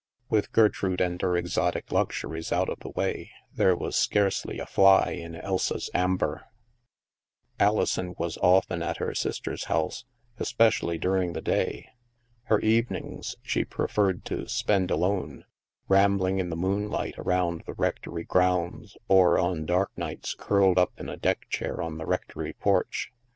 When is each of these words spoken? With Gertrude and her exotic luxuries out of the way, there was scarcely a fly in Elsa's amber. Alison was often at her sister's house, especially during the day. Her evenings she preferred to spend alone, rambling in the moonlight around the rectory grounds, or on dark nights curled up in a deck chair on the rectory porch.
With 0.29 0.51
Gertrude 0.51 0.99
and 0.99 1.21
her 1.21 1.37
exotic 1.37 1.91
luxuries 1.91 2.51
out 2.51 2.69
of 2.69 2.79
the 2.79 2.89
way, 2.89 3.29
there 3.53 3.75
was 3.75 3.95
scarcely 3.95 4.57
a 4.57 4.65
fly 4.65 5.11
in 5.11 5.35
Elsa's 5.35 5.91
amber. 5.93 6.45
Alison 7.59 8.15
was 8.17 8.35
often 8.39 8.81
at 8.81 8.97
her 8.97 9.13
sister's 9.13 9.65
house, 9.65 10.05
especially 10.39 10.97
during 10.97 11.33
the 11.33 11.41
day. 11.43 11.87
Her 12.45 12.59
evenings 12.61 13.35
she 13.43 13.63
preferred 13.63 14.25
to 14.25 14.47
spend 14.47 14.89
alone, 14.89 15.43
rambling 15.87 16.39
in 16.39 16.49
the 16.49 16.55
moonlight 16.57 17.19
around 17.19 17.61
the 17.67 17.73
rectory 17.75 18.23
grounds, 18.23 18.97
or 19.07 19.37
on 19.37 19.67
dark 19.67 19.95
nights 19.95 20.33
curled 20.35 20.79
up 20.79 20.99
in 20.99 21.09
a 21.09 21.15
deck 21.15 21.47
chair 21.47 21.79
on 21.79 21.99
the 21.99 22.07
rectory 22.07 22.53
porch. 22.53 23.13